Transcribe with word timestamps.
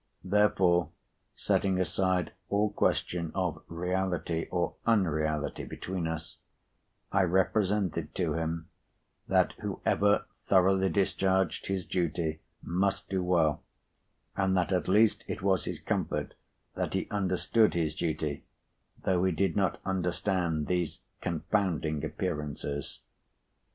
Therefore, 0.23 0.89
setting 1.35 1.79
aside 1.79 2.31
all 2.49 2.71
question 2.71 3.31
of 3.35 3.61
reality 3.67 4.47
or 4.49 4.73
unreality 4.87 5.63
between 5.63 6.07
us, 6.07 6.39
I 7.11 7.21
represented 7.21 8.15
to 8.15 8.33
him 8.33 8.67
that 9.27 9.51
whoever 9.61 10.25
thoroughly 10.47 10.89
discharged 10.89 11.67
his 11.67 11.85
duty, 11.85 12.41
must 12.63 13.11
do 13.11 13.23
well, 13.23 13.61
and 14.35 14.57
that 14.57 14.71
at 14.71 14.87
least 14.87 15.23
it 15.27 15.43
was 15.43 15.65
his 15.65 15.79
comfort 15.79 16.33
that 16.73 16.95
he 16.95 17.07
understood 17.11 17.75
his 17.75 17.93
duty, 17.93 18.43
though 19.03 19.23
he 19.23 19.31
did 19.31 19.55
not 19.55 19.79
understand 19.85 20.65
these 20.65 21.01
confounding 21.21 22.03
Appearances. 22.03 23.01